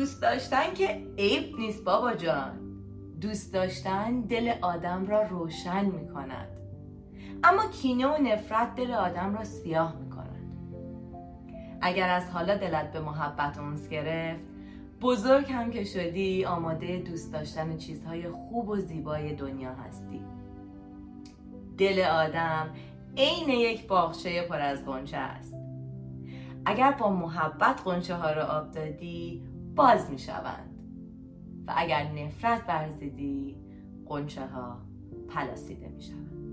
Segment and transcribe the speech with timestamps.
[0.00, 2.60] دوست داشتن که عیب نیست بابا جان.
[3.20, 6.48] دوست داشتن دل آدم را روشن می کند
[7.44, 10.52] اما کینه و نفرت دل آدم را سیاه می کند
[11.80, 14.44] اگر از حالا دلت به محبت اونس گرفت
[15.00, 20.24] بزرگ هم که شدی آماده دوست داشتن چیزهای خوب و زیبای دنیا هستی.
[21.78, 22.70] دل آدم
[23.16, 25.54] عین یک باغچه پر از غنچه است.
[26.64, 30.70] اگر با محبت غنچه ها را آب دادی باز می شوند
[31.66, 33.56] و اگر نفرت ورزیدی
[34.06, 34.78] قنچه ها
[35.28, 36.49] پلاسیده می شوند